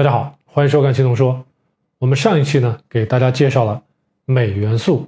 [0.00, 1.34] 大家好，欢迎收看《青铜说》。
[1.98, 3.82] 我们上一期呢，给大家介绍了
[4.24, 5.06] 镁元素，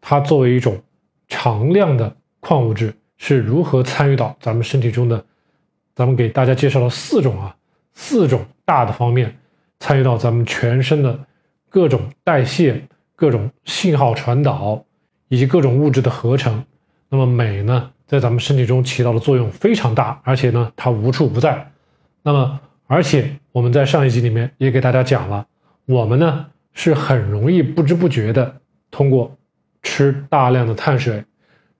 [0.00, 0.80] 它作为一种
[1.28, 5.22] 常量的矿物质，是如何参与到咱们身体中的。
[5.94, 7.54] 咱们给大家介绍了四种啊，
[7.92, 9.36] 四种大的方面
[9.78, 11.20] 参与到咱们全身的
[11.68, 12.82] 各种代谢、
[13.14, 14.82] 各种信号传导
[15.28, 16.64] 以及各种物质的合成。
[17.10, 21.70] 那么镁呢，在咱们身体中起到的作用非常大，而且呢，它无处不在。
[22.22, 22.58] 那么，
[22.90, 25.46] 而且我们在上一集里面也给大家讲了，
[25.86, 28.52] 我们呢是很容易不知不觉的
[28.90, 29.32] 通过
[29.80, 31.22] 吃大量的碳水、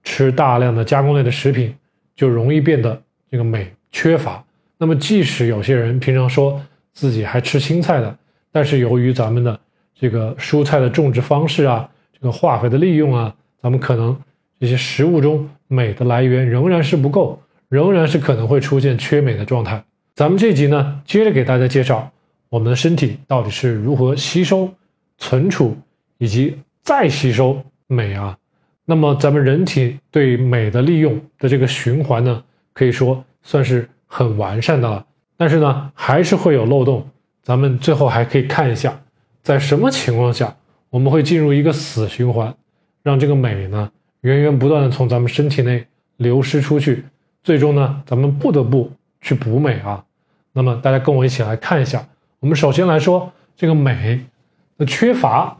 [0.04, 1.74] 吃大量的加工类的食品，
[2.14, 4.44] 就容易变得这个镁缺乏。
[4.78, 8.16] 那么，即使有些人平常说自己还吃青菜的，
[8.52, 9.58] 但是由于咱们的
[9.98, 14.16] 这个蔬菜的种植方式啊，这个化肥的利用啊，咱们可能
[14.60, 19.82] 这些食物中镁的来源仍然是不够，仍然是可能会出现缺镁的状态。
[20.20, 22.12] 咱们这集呢，接着给大家介绍
[22.50, 24.70] 我们的身体到底是如何吸收、
[25.16, 25.74] 存储
[26.18, 28.36] 以及再吸收镁啊。
[28.84, 35.06] 那么咱们人体对镁的利用的这个循环呢，可以说算是很完善的了。
[35.38, 37.08] 但是呢，还是会有漏洞。
[37.42, 39.00] 咱们最后还可以看一下，
[39.42, 40.54] 在什么情况下
[40.90, 42.54] 我们会进入一个死循环，
[43.02, 43.90] 让这个镁呢
[44.20, 45.86] 源源不断的从咱们身体内
[46.18, 47.04] 流失出去，
[47.42, 50.04] 最终呢，咱们不得不去补镁啊。
[50.52, 52.04] 那么大家跟我一起来看一下，
[52.40, 54.20] 我们首先来说这个镁
[54.76, 55.56] 的缺乏。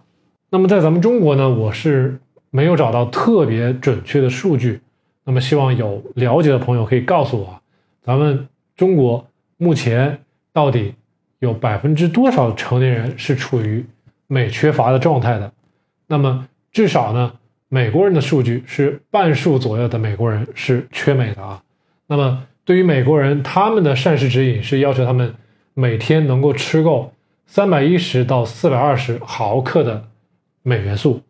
[0.51, 2.19] 那么在咱们中国呢，我是
[2.51, 4.81] 没有找到特别准确的数据。
[5.25, 7.63] 那么希望有了解的朋友可以告诉我，
[8.03, 9.25] 咱们中国
[9.59, 10.19] 目前
[10.53, 10.95] 到底
[11.39, 13.87] 有百分之多少成年人是处于
[14.27, 15.53] 镁缺乏的状态的？
[16.09, 17.33] 那么至少呢，
[17.69, 21.63] 美国人的数据是半数左右的美国人是缺镁的啊。
[22.09, 22.45] 那么。
[22.65, 25.35] 对于美国人，他们的膳食指引是要求他们
[25.75, 27.13] 每天能够吃够
[27.47, 30.05] 三百一十到四百二十毫克的
[30.63, 31.21] 镁元素。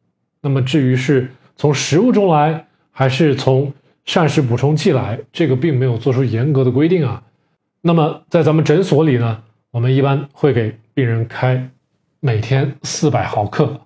[0.42, 3.72] 那么至于是从食物中来，还是从
[4.04, 7.22] 膳食补充剂来，这个并没有做出严格的规定啊。
[7.80, 11.70] 那么在咱们诊所里呢，我们一般会给病人开
[12.20, 13.80] 每天四百毫克，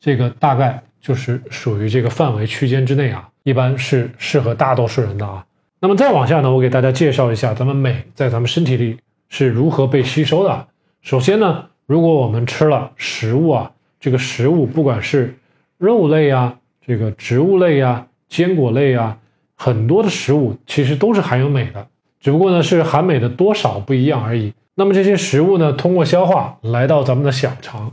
[0.00, 5.44] 这个大概就是属于这个范围区间之内啊，一般是适合大多数人的啊。
[5.80, 8.96] 那么再往下呢，我给大家介绍一下咱们镁在咱们身体里
[9.28, 10.66] 是如何被吸收的。
[11.02, 15.38] 首先呢，如果我们吃了食物啊，这个食物不管是
[15.76, 19.18] 肉类啊、这个植物类啊、坚果类啊，
[19.54, 21.86] 很多的食物其实都是含有镁的，
[22.20, 24.52] 只不过呢是含镁的多少不一样而已。
[24.74, 27.92] 那么这些食物呢，通过消化来到咱们的小肠，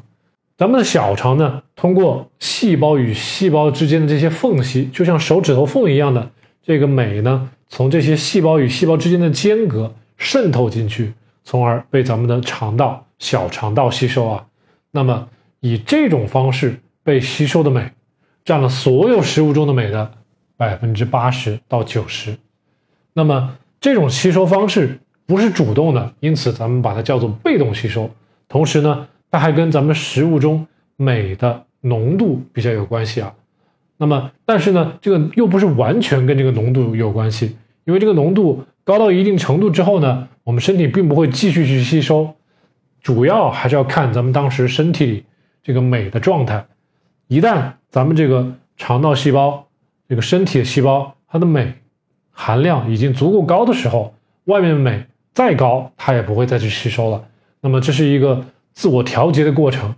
[0.58, 6.32] 咱们的小肠呢，通过细胞与细胞之间的这些缝隙，就像手指头缝一样的
[6.64, 7.52] 这个镁呢。
[7.68, 14.46] 从这些细胞与细胞之间的间隔渗透进去，从而被咱们的肠道、小肠道吸收啊。
[14.92, 15.28] 那么
[15.60, 17.92] 以这种方式被吸收的镁，
[18.44, 20.12] 占了所有食物中的镁的
[20.56, 22.38] 百分之八十到九十。
[23.14, 28.10] 那么这种吸收方式不是主动的，因此咱们把它叫做被动吸收。
[28.48, 30.66] 同时呢，它还跟咱们食物中
[30.96, 33.34] 镁的浓度比较有关系啊。
[33.98, 42.36] 那么，但是呢，这个又不是完全跟这个浓度有关系，因为这个浓度高到一定程度之后呢，我们身体并不会继续去吸收，
[43.02, 45.24] 主要还是要看咱们当时身体里
[45.64, 46.66] 这个镁的状态。
[47.28, 49.66] 一旦咱们这个肠道细胞、
[50.10, 51.74] 这个身体的细胞，它的镁
[52.32, 54.14] 含量已经足够高的时候，
[54.44, 57.24] 外面的镁再高，它也不会再去吸收了。
[57.62, 59.96] 那么这是一个自我调节的过程，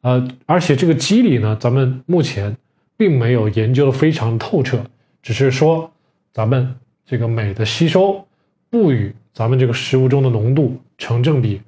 [0.00, 2.56] 呃，而且这个机理呢，咱们目前。
[2.96, 4.84] 并没有研究的非常透彻，
[5.22, 5.90] 只是说
[6.32, 6.74] 咱们
[7.04, 8.26] 这个镁的吸收
[8.70, 11.60] 不与咱们这个食物中的浓度成正比，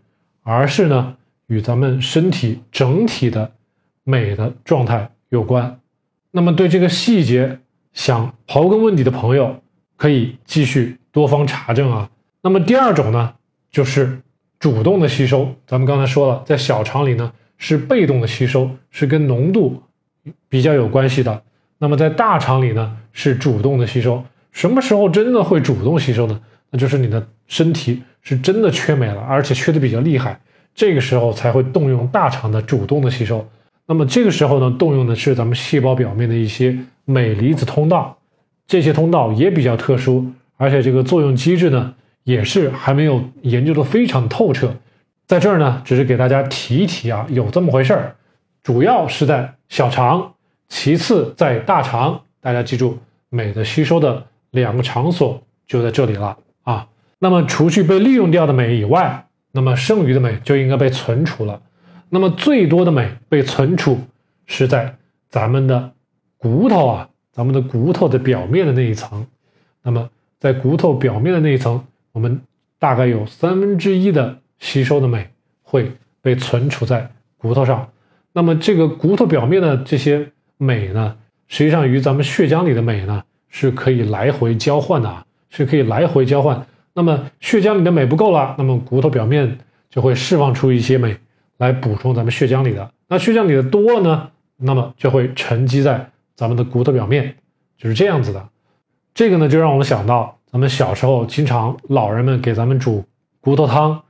[0.43, 3.53] 而是呢与咱们身体整体的
[4.05, 5.81] 镁的状态有关。
[6.31, 7.59] 那么对这个细节
[7.93, 9.61] 想刨根问底的朋友，
[9.97, 12.11] 可以继续多方查证啊。
[12.43, 13.35] 那么第二种呢，
[13.71, 14.21] 就是
[14.59, 15.55] 主动的吸收。
[15.67, 19.83] 咱们刚才说了，在小肠里呢是被动的吸收，是跟浓度。
[20.49, 21.43] 比较有关系的，
[21.79, 24.23] 那么在大肠里呢是主动的吸收，
[24.53, 26.41] 什么时候真的会主动吸收呢？
[26.71, 30.39] 那就是你的身体是真的缺镁了，而且缺的比较厉害，
[30.75, 33.47] 这个时候才会动用大肠的主动的吸收。
[33.87, 36.77] 那么这个时候呢，动用的是咱们细胞表面的一些
[37.07, 38.19] 镁离子通道，
[38.67, 40.27] 这些通道也比较特殊，
[40.59, 41.95] 而且这个作用机制呢
[42.25, 44.75] 也是还没有研究的非常透彻，
[45.27, 48.15] 在这儿呢只是给大家提一提啊，有这么回事儿。
[48.63, 50.35] 主要是在小肠，
[50.69, 52.23] 其次在大肠。
[52.41, 52.99] 大家记住，
[53.31, 56.89] 镁的吸收的两个场所就在这里了啊。
[57.19, 61.61] 那么，除去被利用掉的镁以外，那么剩余的镁就应该被存储了。
[62.09, 63.99] 那么最多的镁被存储
[64.47, 64.97] 是在
[65.29, 65.93] 咱们的
[66.39, 69.27] 骨头啊，咱们的骨头的表面的那一层。
[69.83, 72.41] 那么在骨头表面的那一层，我们
[72.79, 75.29] 大概有三分之一的吸收的镁
[75.63, 75.93] 会
[76.23, 77.87] 被存储在骨头上。
[78.39, 81.17] 那么这个骨头表面的这些镁呢，
[81.49, 86.65] 实际上与咱们血浆里的镁呢是可以来回交换的啊，是可以来回交换。
[86.95, 89.59] 那么血浆里的镁不够了，那么骨头表面
[89.91, 91.17] 就会释放出一些镁
[91.57, 92.89] 来补充咱们血浆里的。
[93.09, 97.35] 那血浆里的多呢，那么就会沉积在咱们的骨头表面，
[97.77, 98.49] 就是这样子的。
[99.15, 103.05] 这个呢，就让我们想到咱们小时候经常老人们给咱们煮
[103.41, 104.01] 骨头汤，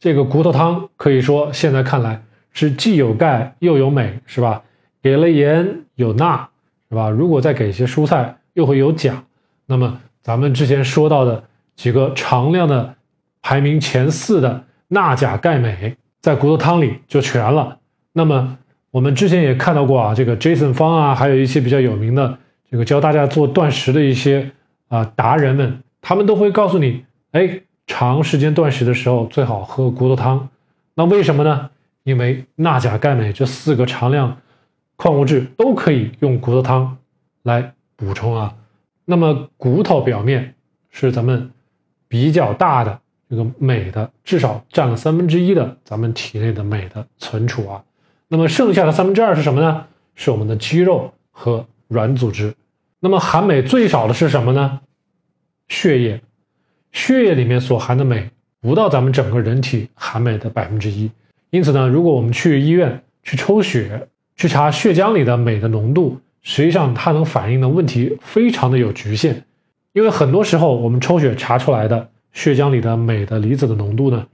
[0.00, 2.22] 这个骨头汤可以说现在看来
[2.54, 4.62] 是既有钙又有镁，是吧？
[5.02, 6.48] 给了盐有钠，
[6.88, 7.10] 是吧？
[7.10, 9.22] 如果再给一些蔬菜，又会有钾。
[9.66, 12.94] 那么咱们之前说到的几个常量的
[13.42, 17.76] 排名前四的钠、钾、钙、镁，在骨头汤里就全了。
[18.12, 18.56] 那么
[18.90, 22.38] 我们之前也看到过啊，这个 Jason 方啊，还有一些比较有名的
[22.70, 24.50] 这个教大家做断食的一些
[24.88, 30.48] 啊达人们，他们都会告诉你，哎，长时间断食的时候最好喝骨头汤。
[30.94, 31.70] 那为什么呢？
[32.04, 34.40] 因为钠、钾、钙、镁这四个常量
[34.96, 36.96] 矿物质都可以用骨头汤
[37.42, 38.54] 来补充啊。
[39.04, 40.54] 那么骨头表面
[40.90, 41.50] 是咱们
[42.06, 47.82] 比较大的这个镁的，至少占了三分之一的咱们体内的镁的存储啊。
[48.28, 49.86] 那么剩下的三分之二是什么呢？
[50.14, 52.54] 是我们的肌肉和软组织。
[53.00, 54.80] 那么含镁最少的是什么呢？
[55.68, 56.20] 血液，
[56.92, 58.30] 血液里面所含的镁
[58.60, 61.10] 不到咱们整个人体含镁的百分之一。
[61.54, 69.44] 因此呢，如果我们去医院去抽血，去查血浆里的镁的浓度，实际上它能反映的问题非常的有局限。
[69.92, 74.26] 因为很多时候我们抽血查出来的血浆里的镁的离子的浓度呢，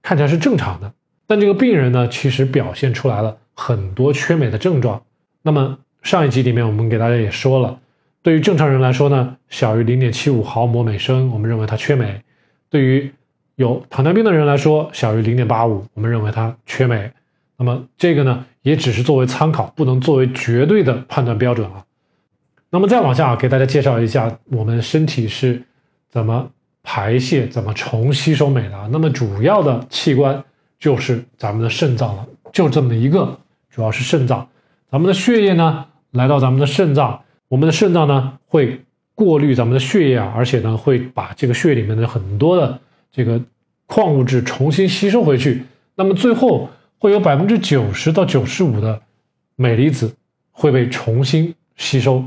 [0.00, 0.92] 看起来是正常的。
[1.26, 5.02] 但这个病人呢，其实表现出来了很多缺镁的症状。
[5.42, 7.80] 那么上一集里面我们给大家也说了，
[8.22, 12.20] 对于正常人来说呢，小于零点七五毫摩每升，我们认为他缺镁；
[12.70, 13.12] 对于
[13.60, 17.12] 有糖尿病的人来说，小于零点八五，我们认为它缺镁。
[17.58, 21.84] 那么这个呢，也只是作为参考，不能作为绝对的判断标准啊。
[22.70, 25.62] 那么再往下给大家介绍一下，我们身体是
[26.08, 26.50] 怎么
[26.82, 28.88] 排泄、怎么重吸收镁的。
[28.90, 30.42] 那么主要的器官。
[30.78, 34.48] 就是咱们的肾脏了，就这么一个，主要是肾脏。
[34.90, 38.80] 咱们的血液呢，来到咱们的肾脏，我们的肾脏呢会
[39.14, 42.80] 过滤咱们的血液啊，而且呢会把这个血液里面的很多的
[43.12, 43.40] 这个
[43.86, 45.64] 矿物质重新吸收回去。
[45.94, 49.00] 那么最后会有百分之九十到九十五的
[49.56, 50.14] 镁离子
[50.50, 52.24] 会被重新吸收，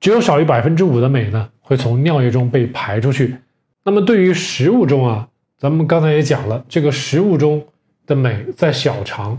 [0.00, 3.36] 只有少于百分之五的镁呢会从尿液中被排出去。
[3.84, 5.28] 那么对于食物中啊，
[5.58, 7.64] 咱们刚才也讲了，这个食物中。
[8.08, 9.36] 的镁在小肠，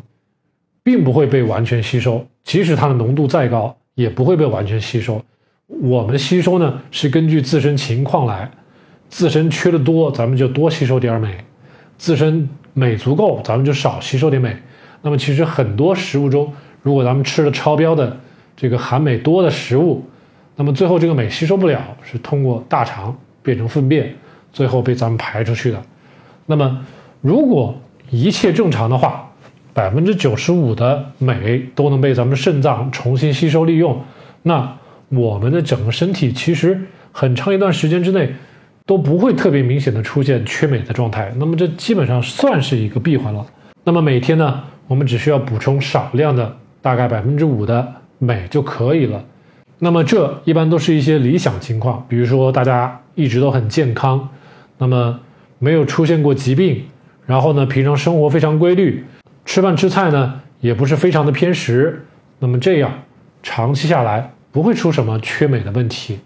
[0.83, 5.23] 并不会被完全吸收，即使它的浓度再高，也不会被完全吸收。
[5.67, 8.51] 我们吸收呢，是根据自身情况来，
[9.09, 11.29] 自身缺的多，咱们就多吸收点镁；
[11.97, 14.55] 自身镁足够，咱们就少吸收点镁。
[15.01, 16.51] 那么，其实很多食物中，
[16.81, 18.17] 如果咱们吃了超标的
[18.55, 20.03] 这个含镁多的食物，
[20.55, 24.13] 那么最后这个镁吸收不了，是通过大肠变成粪便，
[24.51, 25.81] 最后被咱们排出去的。
[26.45, 26.85] 那么，
[27.21, 29.29] 如果一切正常的话，
[29.73, 34.01] 百分之九十五的镁都能被咱们肾脏重新吸收利用。
[34.41, 34.75] 那
[35.09, 38.33] 我们的整个身体其实很长一段时间之内
[38.87, 41.31] 都不会特别明显的出现缺镁的状态。
[41.37, 43.45] 那么这基本上算是一个闭环了。
[43.83, 49.23] 那么每天呢，我们只需要补充少量的大概百分之五的镁就可以了。
[49.77, 54.27] 那么这一般都是一些理想情况，比如说大家一直都很健康，
[54.77, 55.19] 那么
[55.59, 56.83] 没有出现过疾病。
[57.25, 59.03] 然后呢，平常生活非常规律，
[59.43, 62.05] 吃饭吃菜呢也不是非常的偏食，
[62.39, 62.89] 那么这样
[63.43, 66.17] 长期下来不会出什么缺镁的问题。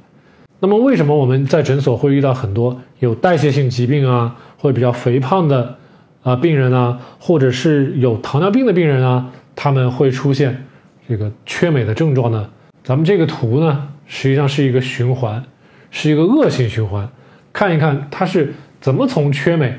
[0.64, 5.76] 那么为什么我们在诊所会遇到很多有代谢性疾病啊，或者比较肥胖的
[6.22, 10.66] 啊病人啊，或者是有糖尿病的病人啊，他们会出现
[11.10, 12.48] 这个缺镁的症状呢？
[12.84, 15.44] 咱们这个图呢，实际上是一个循环，
[15.90, 17.10] 是一个恶性循环，
[17.52, 19.74] 看一看它是怎么从缺镁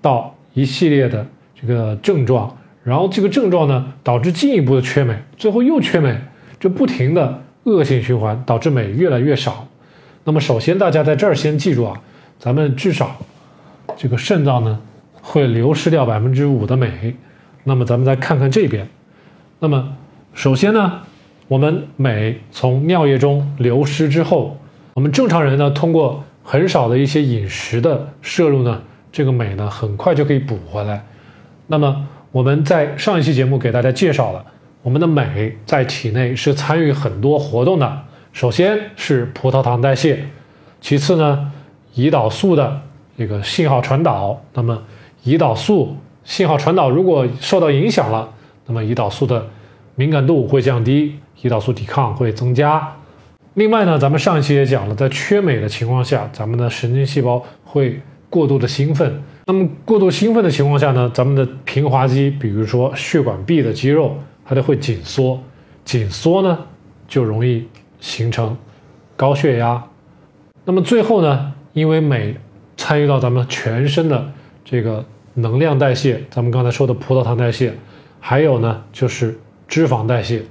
[0.00, 0.34] 到。
[0.54, 6.16] 一系列的这个症状，然后这个症状呢导致进一步的缺镁，最后又缺镁，
[6.58, 9.67] 就不停的恶性循环，导致镁越来越少。
[10.28, 11.98] 那么首先大家在这儿先记住啊，
[12.38, 13.16] 咱们至少
[13.96, 14.78] 这个肾脏呢
[15.22, 17.16] 会流失掉百分之五的镁。
[17.64, 18.86] 那么咱们再看看这边，
[19.58, 19.96] 那么
[20.34, 21.00] 首先呢，
[21.48, 24.58] 我们镁从尿液中流失之后，
[24.92, 28.82] 我们正常人呢通过很少的一些饮食的摄入呢。
[29.10, 31.02] 这个镁呢，很快就可以补回来。
[31.68, 34.44] 那么我们在上一期节目给大家介绍了，
[34.82, 38.02] 我们的镁在体内是参与很多活动的。
[38.38, 40.24] 首先是葡萄糖代谢，
[40.80, 41.50] 其次呢，
[41.96, 42.80] 胰岛素的
[43.16, 44.40] 这个信号传导。
[44.54, 44.80] 那么
[45.24, 48.32] 胰岛素信号传导如果受到影响了，
[48.66, 49.44] 那么胰岛素的
[49.96, 52.88] 敏感度会降低，胰岛素抵抗会增加。
[53.54, 59.20] 另外呢，咱们上一期也讲了，在缺镁的情况下，咱们的神经细胞会过度的兴奋。
[59.46, 65.42] 那么过度兴奋的情况下呢，咱们的平滑肌，比如说血管壁的肌肉，它就会紧缩，
[65.84, 66.56] 紧缩呢
[67.08, 67.66] 就容易
[68.00, 68.56] 形成
[69.16, 69.84] 高血压。
[70.64, 72.36] 那么最后呢，因为镁
[72.76, 74.32] 参与到咱们全身的
[74.64, 77.72] 这个能量代谢，咱们刚才说的葡萄糖代谢，
[78.20, 80.42] 还有呢就是脂肪代谢，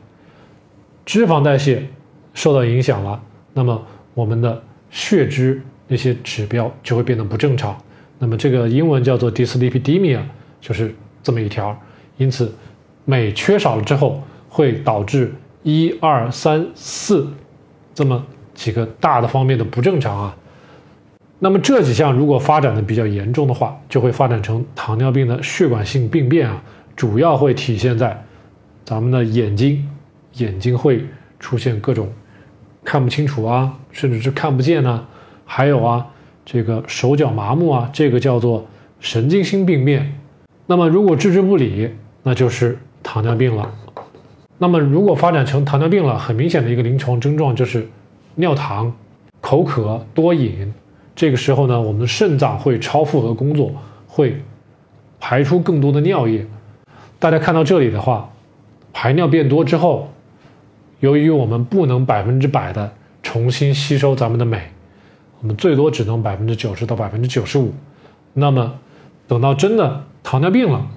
[1.06, 1.86] 脂肪代谢。
[2.34, 3.20] 受到影响了，
[3.52, 4.62] 那么我们的
[4.92, 7.76] 血脂那些指标就会变得不正常。
[8.20, 10.20] 那么这个英文叫做 dyslipidemia，
[10.62, 11.76] 就是这么一条。
[12.18, 12.54] 因此，
[13.06, 15.34] 镁缺少了之后，会导致
[15.68, 17.28] 一二三四
[17.94, 20.38] 这么几个大的方面的不正常啊。
[21.40, 26.64] 那么这几项如果发展的比较严重的话，就会发展成糖尿病的血管性病变啊。
[26.96, 28.24] 主要会体现在
[28.86, 29.86] 咱们的眼睛，
[30.36, 31.06] 眼睛会
[31.38, 32.08] 出现各种。
[32.86, 35.06] 看不清楚啊，甚至是看不见呢。
[35.44, 36.08] 还有啊，
[36.46, 38.66] 这个手脚麻木啊，这个叫做
[39.02, 40.18] 神经性病变。
[40.66, 41.92] 那么如果置之不理，
[42.24, 43.70] 那就是糖尿病了。
[44.58, 47.88] 那么如果发展成糖尿病了，很明显的一个临床症状就是
[48.36, 48.92] 尿糖、
[49.42, 50.74] 口渴、多饮。
[51.16, 53.72] 这个时候呢，我们的肾脏会超负荷工作，
[54.08, 54.42] 会
[55.20, 56.46] 排出更多的尿液。
[57.20, 58.30] 大家看到这里的话，
[58.94, 60.10] 排尿变多之后。
[61.00, 64.60] 由于我们不能百分之百的重新吸收咱们的镁，
[65.40, 67.72] 我们最多只能百分之九十到百分之九十五。
[68.34, 68.74] 那么，
[69.28, 70.88] 等到真的糖尿病了，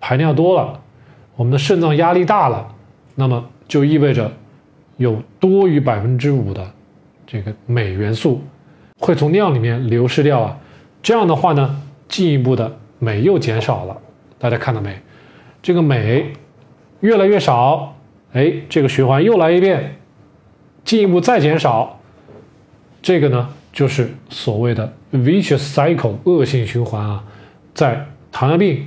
[0.00, 0.80] 排尿多了，
[1.36, 2.74] 我们的肾脏压力大了，
[3.14, 4.32] 那么就意味着
[4.96, 6.70] 有多于百分之五的
[7.26, 8.42] 这个镁元素
[8.98, 10.58] 会从尿里面流失掉啊。
[11.02, 13.96] 这样的话呢，进一步的镁又减少了。
[14.38, 14.98] 大家看到没？
[15.62, 16.32] 这个镁
[17.00, 17.96] 越来越少。
[18.32, 19.96] 哎，这个循环又来一遍，
[20.84, 21.98] 进一步再减少，
[23.02, 27.24] 这个呢就是所谓的 vicious cycle 恶性循环啊，
[27.74, 28.86] 在糖尿病、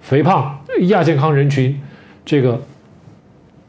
[0.00, 1.78] 肥胖、亚健康人群，
[2.24, 2.58] 这个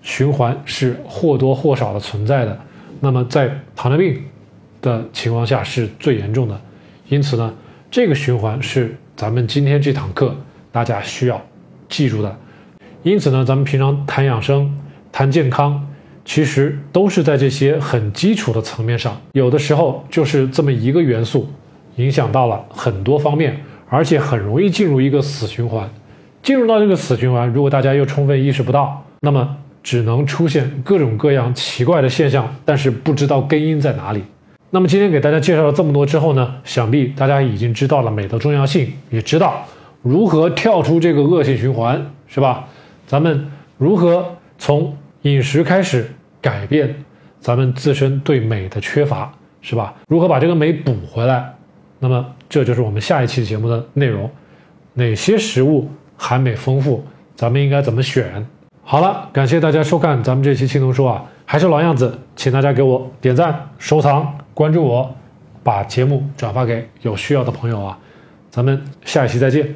[0.02, 2.58] 循环是或多或少的存在的。
[3.00, 4.24] 那么在糖尿病
[4.82, 6.60] 的情况下是最严重的，
[7.08, 7.54] 因此呢，
[7.90, 10.36] 这个循环是咱们今天这堂课
[10.72, 11.42] 大家需要
[11.90, 12.38] 记住的。
[13.04, 14.78] 因此呢，咱们平常谈养生。
[15.14, 15.86] 谈健康，
[16.24, 21.50] 其实都是在这些很基础的层面上，有的时候就是这么一个元素，
[21.98, 25.90] 影响到了很多方面，而且很容易进入一个死循环。
[26.42, 34.24] 进入到这个死循环，如果大家又充分意识不到，那么只能出现各种各样奇怪的现象，但是不知道根因在哪里。
[34.70, 39.66] 那么今天给大家介绍了这么多之后呢，想必大家已经知道了镁的重要性，也知道
[40.02, 42.68] 如何跳出这个恶性循环，是吧？
[43.06, 46.10] 咱们如何从饮食开始
[46.42, 46.96] 改变
[47.40, 49.94] 咱们自身对镁的缺乏，是吧？
[50.08, 51.54] 如何把这个镁补回来？
[52.00, 54.30] 那么这就是我们下一期节目的内容。
[54.94, 57.06] 哪些食物含镁丰富？
[57.36, 58.46] 咱们应该怎么选？
[58.84, 65.16] 好了，感谢大家收看咱们这期青铜说啊，还是老样子，请大家给我点赞、收藏、关注我，
[65.64, 67.98] 把节目转发给有需要的朋友啊。
[68.50, 69.76] 咱们下一期再见。